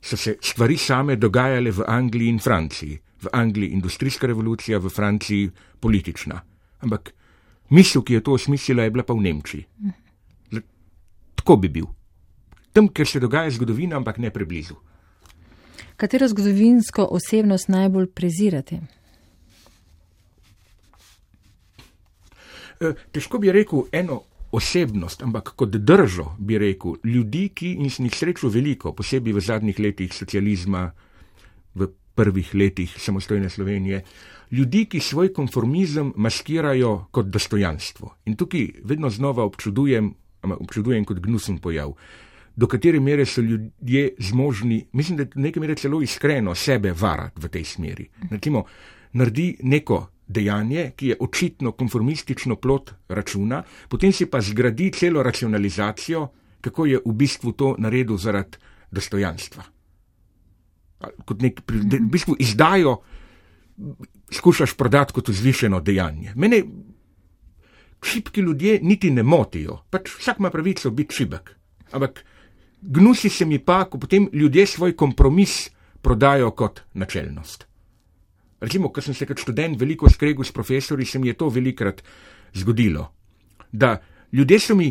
so 0.00 0.16
se 0.16 0.36
stvari 0.40 0.76
same 0.76 1.16
dogajale 1.16 1.70
v 1.70 1.84
Angliji 1.86 2.28
in 2.28 2.38
Franciji. 2.38 2.98
V 3.22 3.28
Angliji 3.32 3.72
industrijska 3.72 4.26
revolucija, 4.26 4.78
v 4.78 4.88
Franciji 4.88 5.50
politična. 5.80 6.40
Ampak 6.80 7.14
misel, 7.70 8.02
ki 8.02 8.14
je 8.14 8.20
to 8.20 8.32
osmislila, 8.32 8.82
je 8.82 8.90
bila 8.90 9.04
pa 9.04 9.14
v 9.14 9.20
Nemčiji. 9.20 9.64
Tako 11.34 11.56
bi 11.56 11.68
bil. 11.68 11.86
Tam, 12.72 12.88
kjer 12.88 13.08
se 13.08 13.20
dogaja 13.20 13.50
zgodovina, 13.50 13.96
ampak 13.96 14.18
ne 14.18 14.30
preblizu. 14.30 14.74
Katero 15.96 16.28
zgodovinsko 16.28 17.08
osebnost 17.10 17.68
najbolj 17.68 18.06
prezirate? 18.12 18.80
E, 22.80 22.92
težko 23.12 23.38
bi 23.38 23.52
rekel 23.52 23.86
eno 23.92 24.20
osebnost, 24.56 25.22
ampak 25.22 25.52
kot 25.56 25.76
držo 25.76 26.32
bi 26.38 26.58
rekel 26.58 26.96
ljudi, 27.04 27.48
ki 27.54 27.74
in 27.82 27.90
sem 27.92 28.08
jih 28.08 28.16
srečal 28.16 28.50
veliko, 28.54 28.94
posebej 28.96 29.36
v 29.36 29.44
zadnjih 29.44 29.80
letih 29.82 30.14
socializma, 30.16 30.88
v 31.76 31.88
prvih 32.16 32.54
letih 32.56 32.94
samostojne 32.96 33.50
Slovenije, 33.52 34.02
ljudi, 34.56 34.86
ki 34.88 35.00
svoj 35.00 35.32
konformizem 35.36 36.14
maskirajo 36.16 37.08
kot 37.12 37.28
dostojanstvo. 37.28 38.14
In 38.24 38.36
tukaj 38.36 38.70
vedno 38.84 39.10
znova 39.10 39.44
občudujem, 39.44 40.14
občudujem 40.42 41.04
kot 41.04 41.20
gnusen 41.20 41.58
pojav 41.58 41.92
do 42.56 42.66
katere 42.66 43.00
mere 43.00 43.26
so 43.26 43.40
ljudje 43.40 44.14
zmožni, 44.18 44.86
mislim, 44.92 45.18
da 45.18 45.24
nekaj 45.34 45.60
mere 45.60 45.74
celo 45.74 46.02
iskreno 46.02 46.54
sebe 46.54 46.92
varati 46.92 47.40
v 47.40 47.48
tej 47.48 47.64
smeri. 47.64 48.08
Recimo, 48.30 48.64
naredi 49.12 49.56
neko 49.62 50.06
dejanje, 50.28 50.90
ki 50.96 51.12
je 51.12 51.16
očitno 51.20 51.72
konformistično 51.72 52.56
plot 52.56 52.92
računa, 53.08 53.62
potem 53.88 54.12
si 54.12 54.26
pa 54.26 54.40
zgradi 54.40 54.90
celo 54.92 55.22
racionalizacijo, 55.22 56.28
kako 56.60 56.86
je 56.86 57.00
v 57.04 57.12
bistvu 57.12 57.52
to 57.52 57.74
naredil 57.78 58.16
zaradi 58.18 58.58
dostojanstva. 58.90 59.64
Kot 61.24 61.42
nek, 61.42 61.60
v 61.68 62.00
bistvu 62.10 62.36
izdajo, 62.38 62.96
skušaš 64.32 64.74
prodati 64.74 65.12
kot 65.12 65.28
vzvišeno 65.28 65.80
dejanje. 65.80 66.32
Mene 66.34 66.62
šibki 68.02 68.40
ljudje 68.40 68.80
niti 68.82 69.10
ne 69.10 69.22
motijo, 69.22 69.82
pač 69.90 70.10
vsak 70.18 70.38
ima 70.38 70.50
pravico 70.50 70.90
biti 70.90 71.14
šibek. 71.14 71.54
Ampak 71.92 72.24
Gnusi 72.82 73.28
se 73.28 73.44
mi 73.44 73.58
pa, 73.58 73.84
ko 73.84 73.98
potem 73.98 74.28
ljudje 74.32 74.66
svoj 74.66 74.96
kompromis 74.96 75.70
prodajo 76.02 76.50
kot 76.50 76.80
načelnost. 76.94 77.65
Recimo, 78.60 78.88
ko 78.88 79.02
sem 79.04 79.14
se 79.14 79.26
kot 79.28 79.40
študent 79.40 79.76
veliko 79.80 80.08
skregal 80.10 80.44
s 80.44 80.52
profesori, 80.52 81.04
se 81.04 81.18
mi 81.18 81.28
je 81.28 81.34
to 81.36 81.48
velikrat 81.48 82.02
zgodilo. 82.54 83.12
Da 83.72 83.98
ljudje 84.32 84.58
so 84.60 84.74
mi, 84.74 84.88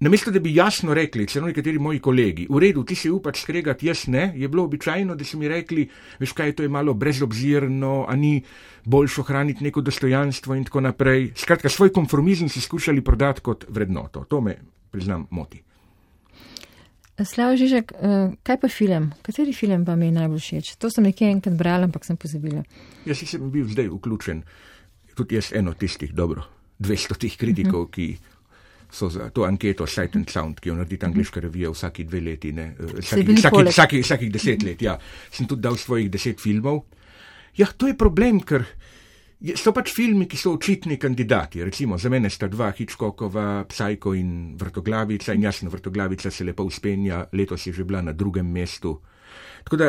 namesto 0.00 0.30
da 0.30 0.40
bi 0.40 0.54
jasno 0.54 0.94
rekli, 0.94 1.26
celo 1.26 1.46
nekateri 1.46 1.78
moji 1.78 2.00
kolegi, 2.00 2.46
v 2.50 2.58
redu, 2.58 2.84
ti 2.84 2.94
si 2.94 3.10
upaš 3.10 3.44
skregati, 3.44 3.86
jaz 3.86 4.08
ne, 4.08 4.32
je 4.36 4.48
bilo 4.48 4.64
običajno, 4.64 5.14
da 5.14 5.24
so 5.24 5.38
mi 5.38 5.48
rekli, 5.48 5.86
veš 6.18 6.32
kaj, 6.32 6.56
to 6.58 6.66
je 6.66 6.68
malo 6.68 6.94
brezobzirno, 6.94 8.06
a 8.08 8.16
ni 8.16 8.42
boljšo 8.84 9.22
ohraniti 9.22 9.64
neko 9.64 9.80
dostojanstvo 9.80 10.58
in 10.58 10.64
tako 10.64 10.80
naprej. 10.80 11.32
Skratka, 11.36 11.68
svoj 11.68 11.92
konformizem 11.92 12.48
si 12.48 12.60
skušali 12.60 13.04
prodati 13.04 13.40
kot 13.40 13.64
vrednoto. 13.68 14.24
To 14.24 14.40
me, 14.40 14.56
priznam, 14.90 15.26
moti. 15.30 15.62
Slav 17.24 17.56
Žižek, 17.56 17.92
eh, 17.92 18.32
kaj 18.42 18.56
pa 18.60 18.68
film? 18.68 19.12
Kateri 19.22 19.52
film 19.52 19.84
vam 19.84 20.02
je 20.02 20.10
najbolj 20.10 20.40
všeč? 20.40 20.76
To 20.80 20.90
sem 20.90 21.04
nekaj 21.04 21.28
enkrat 21.28 21.56
bral, 21.56 21.84
ampak 21.84 22.04
sem 22.04 22.16
pozabila. 22.16 22.64
Jaz 23.04 23.20
sem 23.28 23.50
bil 23.50 23.68
zdaj 23.68 23.88
vključen, 23.92 24.42
tudi 25.14 25.34
jaz 25.36 25.52
eno 25.52 25.74
tistih 25.74 26.14
dobro, 26.14 26.42
200 26.80 27.18
tih 27.18 27.36
kritikov, 27.36 27.80
uh 27.80 27.86
-huh. 27.86 27.92
ki 27.92 28.18
so 28.90 29.08
za 29.08 29.30
to 29.30 29.44
anketo 29.44 29.86
Sight 29.86 30.16
and 30.16 30.30
Sound, 30.30 30.60
ki 30.60 30.68
jo 30.68 30.74
naredi 30.74 30.98
angliška 31.02 31.40
revija 31.40 31.70
vsaki 31.70 32.04
dve 32.04 32.20
leti, 32.20 32.52
ne, 32.52 32.74
eh, 32.78 33.00
vsaki, 33.00 33.34
vsaki, 33.34 33.64
vsaki, 33.68 34.00
vsakih 34.00 34.32
deset 34.32 34.62
let. 34.62 34.82
Ja. 34.82 34.98
Sem 35.30 35.46
tudi 35.46 35.62
dal 35.62 35.76
svojih 35.76 36.10
deset 36.10 36.40
filmov. 36.40 36.84
Ja, 37.56 37.66
to 37.66 37.86
je 37.86 37.96
problem, 37.96 38.40
ker. 38.40 38.64
So 39.40 39.72
pač 39.72 39.88
filmi, 39.96 40.26
ki 40.28 40.36
so 40.36 40.50
očitni 40.52 40.98
kandidati. 41.00 41.62
Recimo 41.64 41.96
za 41.96 42.10
mene 42.12 42.28
sta 42.28 42.44
dva 42.48 42.74
Hitchcockova, 42.76 43.64
Psycho 43.64 44.12
in 44.12 44.52
Vrtoglavica 44.60 45.32
in 45.32 45.46
jasno, 45.48 45.70
Vrtoglavica 45.72 46.30
se 46.30 46.44
lepo 46.44 46.66
uspenja, 46.68 47.22
letos 47.32 47.64
je 47.66 47.72
že 47.72 47.84
bila 47.88 48.02
na 48.02 48.12
drugem 48.12 48.44
mestu. 48.44 49.00
Tako 49.64 49.76
da, 49.76 49.88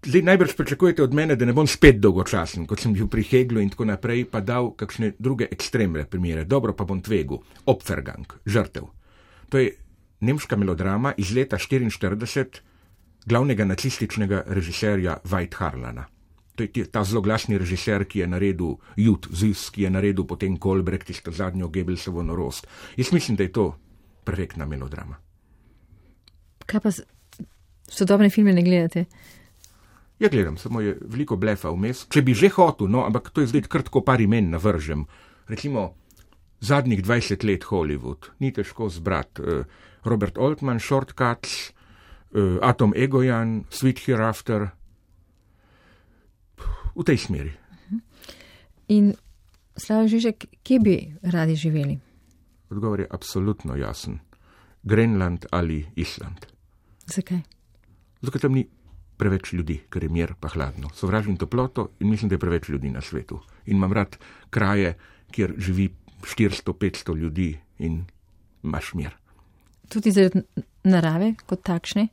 zdaj 0.00 0.22
najbrž 0.22 0.56
pričakujete 0.56 1.02
od 1.02 1.14
mene, 1.14 1.36
da 1.36 1.44
ne 1.44 1.52
bom 1.52 1.68
spet 1.68 2.00
dolgočasen, 2.00 2.64
kot 2.64 2.80
sem 2.80 2.96
bil 2.96 3.12
pri 3.12 3.28
Heglu 3.28 3.60
in 3.60 3.68
tako 3.68 3.84
naprej, 3.84 4.24
pa 4.32 4.40
dal 4.40 4.72
kakšne 4.72 5.12
druge 5.18 5.52
ekstremne 5.52 6.08
primere. 6.08 6.48
Dobro 6.48 6.72
pa 6.72 6.88
bom 6.88 7.04
tvegu. 7.04 7.42
Opfergang, 7.68 8.32
žrtev. 8.46 8.88
To 9.52 9.58
je 9.60 9.74
nemška 10.24 10.56
melodrama 10.56 11.12
iz 11.20 11.36
leta 11.36 11.60
1944 11.60 12.64
glavnega 13.28 13.68
nacističnega 13.68 14.46
režiserja 14.48 15.20
White 15.28 15.60
Harlana 15.60 16.08
to 16.58 16.66
je 16.66 16.86
ta 16.90 17.04
zelo 17.06 17.22
glasni 17.22 17.58
režiser, 17.58 18.04
ki 18.04 18.24
je 18.24 18.26
naredil 18.26 18.74
Jud 18.98 19.28
Zis, 19.30 19.68
ki 19.70 19.86
je 19.86 19.90
naredil 19.94 20.26
potem 20.26 20.56
Kolbrek, 20.58 21.06
tisto 21.06 21.30
zadnjo 21.30 21.70
Gebelsovo 21.70 22.22
norost. 22.26 22.66
Jaz 22.96 23.12
mislim, 23.14 23.38
da 23.38 23.46
je 23.46 23.52
to 23.52 23.66
perfektna 24.26 24.66
melodrama. 24.66 25.16
Kaj 26.66 26.80
pa 26.84 26.90
sodobne 27.88 28.30
filme 28.30 28.52
ne 28.52 28.62
gledate? 28.62 29.06
Ja, 30.18 30.28
gledam, 30.28 30.58
samo 30.58 30.80
je 30.82 30.96
veliko 31.00 31.36
blefa 31.38 31.70
vmes. 31.70 32.08
Če 32.10 32.22
bi 32.26 32.34
že 32.34 32.50
hotel, 32.50 32.90
no, 32.90 33.04
ampak 33.06 33.30
to 33.30 33.40
je 33.40 33.52
zdaj 33.52 33.68
kratko 33.70 34.02
par 34.02 34.20
imen 34.20 34.50
navržem. 34.50 35.06
Recimo 35.48 35.94
zadnjih 36.60 37.04
20 37.06 37.46
let 37.46 37.64
Hollywood, 37.70 38.32
ni 38.42 38.50
težko 38.52 38.90
zbrati. 38.90 39.42
Uh, 39.42 39.86
Robert 40.04 40.38
Altman, 40.38 40.82
Shortcuts, 40.82 41.70
uh, 42.34 42.58
Atom 42.62 42.92
Egojan, 42.96 43.62
Sweet 43.70 44.02
Hereafter, 44.06 44.72
v 46.98 47.06
tej 47.06 47.18
smeri. 47.18 47.52
In 48.90 49.14
Slav 49.78 50.08
Žižek, 50.10 50.62
kje 50.66 50.78
bi 50.82 50.96
radi 51.22 51.54
živeli? 51.54 51.98
Odgovor 52.70 53.00
je 53.00 53.06
absolutno 53.10 53.76
jasen. 53.76 54.18
Grenland 54.82 55.46
ali 55.50 55.86
Island. 55.96 56.46
Zakaj? 57.06 57.40
Zato, 58.20 58.32
ker 58.32 58.40
tam 58.40 58.58
ni 58.58 58.66
preveč 59.18 59.52
ljudi, 59.52 59.78
ker 59.90 60.02
je 60.02 60.10
mir 60.10 60.34
pa 60.40 60.48
hladno. 60.48 60.90
Sovražim 60.94 61.36
toploto 61.36 61.88
in 62.00 62.10
mislim, 62.10 62.28
da 62.28 62.34
je 62.34 62.42
preveč 62.42 62.68
ljudi 62.68 62.90
na 62.90 63.00
svetu. 63.00 63.40
In 63.66 63.76
imam 63.76 63.92
rad 63.92 64.16
kraje, 64.50 64.96
kjer 65.30 65.54
živi 65.58 65.88
400-500 66.22 67.16
ljudi 67.16 67.58
in 67.78 68.04
imaš 68.62 68.94
mir. 68.94 69.14
Tudi 69.88 70.10
zaradi 70.10 70.42
narave 70.84 71.34
kot 71.46 71.62
takšne? 71.62 72.08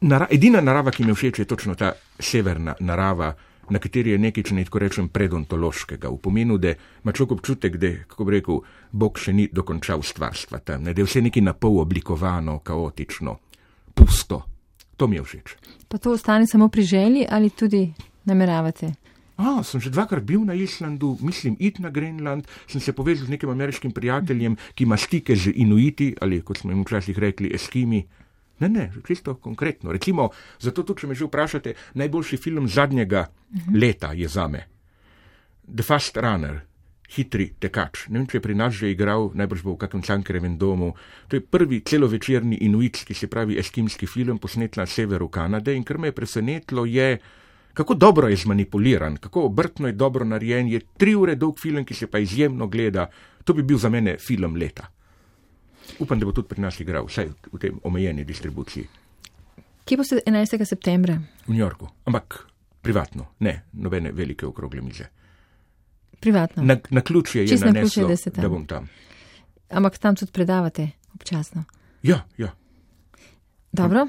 Nara 0.00 0.26
edina 0.30 0.60
narava, 0.60 0.90
ki 0.90 1.04
mi 1.04 1.14
všeč, 1.14 1.38
je 1.38 1.44
točno 1.48 1.74
ta 1.74 1.92
severna 2.20 2.74
narava 2.80 3.32
na 3.70 3.78
kateri 3.78 4.10
je 4.10 4.18
nekaj, 4.18 4.44
če 4.48 4.54
ne 4.54 4.64
tako 4.66 4.82
rečem, 4.82 5.08
predontološkega, 5.08 6.10
v 6.10 6.18
pomenu, 6.22 6.58
da 6.58 6.74
ima 6.74 7.12
človek 7.12 7.36
občutek, 7.38 7.76
da, 7.80 7.92
kako 8.08 8.26
bi 8.28 8.36
rekel, 8.38 8.62
Bog 8.92 9.20
še 9.20 9.34
ni 9.36 9.48
dokončal 9.52 10.02
stvarstva 10.02 10.62
tam, 10.64 10.88
ne, 10.88 10.94
da 10.94 11.02
je 11.02 11.08
vse 11.08 11.22
nekaj 11.22 11.44
na 11.44 11.54
pol 11.54 11.80
oblikovano, 11.84 12.58
kaotično, 12.64 13.38
pusto. 13.94 14.42
To 14.96 15.08
mi 15.08 15.16
je 15.16 15.24
všeč. 15.24 15.54
Pa 15.88 15.98
to 15.98 16.12
ostane 16.12 16.46
samo 16.46 16.68
pri 16.68 16.82
želji 16.82 17.26
ali 17.28 17.50
tudi 17.50 17.92
nameravate? 18.24 18.92
A, 19.40 19.64
sem 19.64 19.80
že 19.80 19.90
dvakrat 19.90 20.22
bil 20.22 20.44
na 20.44 20.54
Islandu, 20.54 21.16
mislim, 21.18 21.56
id 21.58 21.80
na 21.80 21.90
Grenland, 21.90 22.46
sem 22.68 22.80
se 22.80 22.92
povezal 22.92 23.26
z 23.26 23.34
nekim 23.34 23.50
ameriškim 23.50 23.90
prijateljem, 23.90 24.56
ki 24.74 24.84
ima 24.84 24.96
stike 24.96 25.36
z 25.36 25.50
Inuiti 25.56 26.14
ali, 26.20 26.42
kot 26.44 26.62
smo 26.62 26.70
jim 26.70 26.84
včasih 26.84 27.18
rekli, 27.18 27.50
Eskimi. 27.54 28.04
Ne, 28.62 28.68
ne, 28.68 28.90
čisto 29.06 29.34
konkretno. 29.42 29.92
Recimo, 29.92 30.30
zato 30.62 30.84
tudi, 30.86 31.02
če 31.02 31.10
me 31.10 31.18
že 31.18 31.26
vprašate, 31.26 31.74
najboljši 31.98 32.36
film 32.36 32.68
zadnjega 32.68 33.26
uh 33.26 33.56
-huh. 33.58 33.80
leta 33.80 34.12
je 34.12 34.28
zame. 34.28 34.66
The 35.66 35.82
Fast 35.82 36.16
Runner, 36.16 36.60
hitri 37.12 37.52
tekač. 37.60 38.06
Ne 38.08 38.20
vem, 38.20 38.26
če 38.26 38.38
je 38.38 38.44
pri 38.44 38.54
nas 38.54 38.74
že 38.74 38.90
igral, 38.92 39.30
najbrž 39.34 39.62
bo 39.62 39.74
v 39.74 39.82
kakem 39.84 40.02
Cankerevem 40.02 40.56
domu. 40.58 40.94
To 41.28 41.36
je 41.36 41.44
prvi 41.44 41.82
celovečerni 41.84 42.56
inuit, 42.64 43.04
ki 43.04 43.14
se 43.14 43.26
pravi 43.26 43.58
eskimski 43.58 44.06
film, 44.06 44.38
posnet 44.38 44.76
na 44.76 44.86
severu 44.86 45.28
Kanade 45.28 45.74
in 45.76 45.84
kar 45.84 45.98
me 45.98 46.08
je 46.08 46.16
presenetilo 46.16 46.84
je, 46.84 47.18
kako 47.74 47.94
dobro 47.94 48.28
je 48.28 48.36
zmanipuliran, 48.36 49.16
kako 49.16 49.46
obrtno 49.50 49.86
je 49.86 49.92
dobro 49.92 50.24
narejen, 50.24 50.68
je 50.68 50.80
tri 50.96 51.14
ure 51.14 51.34
dolg 51.34 51.58
film, 51.58 51.84
ki 51.84 51.94
se 51.94 52.06
pa 52.06 52.18
izjemno 52.18 52.66
gleda. 52.66 53.08
To 53.44 53.54
bi 53.54 53.62
bil 53.62 53.78
za 53.78 53.88
mene 53.88 54.16
film 54.18 54.56
leta. 54.56 54.88
Upam, 55.98 56.18
da 56.20 56.26
bo 56.26 56.32
tudi 56.32 56.48
pri 56.48 56.60
nas 56.60 56.80
igral, 56.80 57.06
vsaj 57.06 57.30
v 57.52 57.58
tem 57.58 57.80
omejeni 57.84 58.24
distribuciji. 58.24 58.88
Kje 59.84 59.96
boste 59.98 60.20
11. 60.26 60.64
septembra? 60.64 61.18
V 61.46 61.50
New 61.50 61.58
Yorku, 61.58 61.88
ampak 62.04 62.46
privatno, 62.82 63.26
ne 63.38 63.62
nobene 63.72 64.12
velike 64.12 64.46
okrogle 64.46 64.82
mize. 64.82 65.08
Privatno. 66.20 66.62
Na, 66.62 66.76
na 66.90 67.00
ključ 67.00 67.34
je, 67.34 67.44
na 67.44 67.66
naneslo, 67.66 68.06
ključ 68.06 68.26
je, 68.26 68.30
da 68.30 68.30
tam. 68.30 68.42
da 68.42 68.48
bom 68.48 68.66
tam. 68.66 68.88
Ampak 69.70 69.98
tam 69.98 70.16
tudi 70.16 70.32
predavate 70.32 70.90
občasno. 71.14 71.64
Ja, 72.02 72.24
ja. 72.38 72.52
Dobro. 73.72 74.06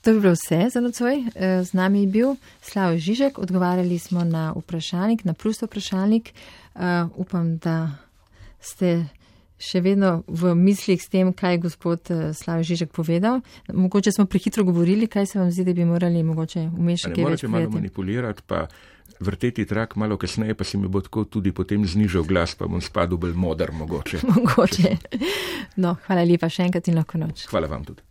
To 0.00 0.12
bi 0.12 0.20
bilo 0.20 0.32
vse 0.32 0.68
za 0.72 0.80
nocoj. 0.80 1.24
Eh, 1.34 1.64
Z 1.64 1.72
nami 1.72 2.00
je 2.00 2.06
bil 2.06 2.36
Slav 2.62 2.96
Žižek, 2.96 3.38
odgovarjali 3.38 3.98
smo 3.98 4.24
na 4.24 4.52
vprašalnik, 4.56 5.24
na 5.24 5.34
plus 5.34 5.62
vprašalnik. 5.62 6.32
Uh, 6.74 6.80
upam, 7.16 7.58
da 7.58 7.90
ste 8.60 9.04
še 9.60 9.82
vedno 9.84 10.22
v 10.26 10.54
mislih 10.56 11.00
s 11.00 11.12
tem, 11.12 11.32
kaj 11.36 11.56
je 11.56 11.62
gospod 11.68 12.10
eh, 12.10 12.32
Slav 12.34 12.64
Žižek 12.64 12.92
povedal. 12.96 13.44
Mogoče 13.68 14.12
smo 14.12 14.24
prehitro 14.26 14.64
govorili, 14.64 15.06
kaj 15.06 15.26
se 15.26 15.38
vam 15.38 15.50
zdi, 15.52 15.64
da 15.68 15.76
bi 15.76 15.84
morali 15.84 16.22
mogoče 16.22 16.70
umešati 16.78 17.20
Ne 17.20 17.28
morete 17.28 17.48
malo 17.48 17.70
manipulirati, 17.70 18.42
pa 18.46 18.66
vrteti 19.20 19.66
trak 19.68 19.96
malo 19.96 20.16
kasneje, 20.16 20.54
pa 20.54 20.64
se 20.64 20.78
mi 20.78 20.88
bo 20.88 21.00
tako 21.00 21.24
tudi 21.24 21.52
potem 21.52 21.86
znižal 21.86 22.24
glas, 22.24 22.54
pa 22.54 22.66
bom 22.66 22.80
spadel 22.80 23.20
bolj 23.20 23.36
modar 23.36 23.72
mogoče. 23.72 24.24
Mogoče. 24.34 24.96
No, 25.76 25.96
hvala 26.06 26.24
lepa 26.24 26.48
še 26.48 26.64
enkrat 26.70 26.88
in 26.88 26.96
lahko 26.96 27.20
noč. 27.20 27.44
Hvala 27.52 27.68
vam 27.68 27.84
tudi. 27.84 28.09